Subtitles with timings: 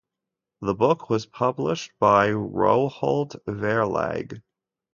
[0.63, 4.41] The book was published by Rowohlt Verlag.